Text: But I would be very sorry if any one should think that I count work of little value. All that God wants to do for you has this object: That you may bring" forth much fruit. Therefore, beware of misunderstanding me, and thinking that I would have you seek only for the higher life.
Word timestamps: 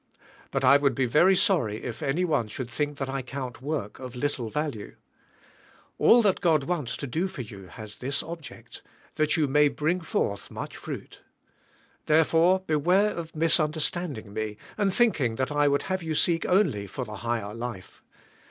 But 0.49 0.63
I 0.63 0.77
would 0.77 0.95
be 0.95 1.05
very 1.05 1.35
sorry 1.35 1.83
if 1.83 2.01
any 2.01 2.25
one 2.25 2.47
should 2.47 2.71
think 2.71 2.97
that 2.97 3.07
I 3.07 3.21
count 3.21 3.61
work 3.61 3.99
of 3.99 4.15
little 4.15 4.49
value. 4.49 4.95
All 5.99 6.23
that 6.23 6.41
God 6.41 6.63
wants 6.63 6.97
to 6.97 7.05
do 7.05 7.27
for 7.27 7.43
you 7.43 7.67
has 7.67 7.97
this 7.97 8.23
object: 8.23 8.81
That 9.17 9.37
you 9.37 9.47
may 9.47 9.67
bring" 9.67 10.01
forth 10.01 10.49
much 10.49 10.75
fruit. 10.75 11.21
Therefore, 12.07 12.61
beware 12.65 13.11
of 13.11 13.35
misunderstanding 13.35 14.33
me, 14.33 14.57
and 14.75 14.91
thinking 14.91 15.35
that 15.35 15.51
I 15.51 15.67
would 15.67 15.83
have 15.83 16.01
you 16.01 16.15
seek 16.15 16.47
only 16.47 16.87
for 16.87 17.05
the 17.05 17.17
higher 17.17 17.53
life. 17.53 18.01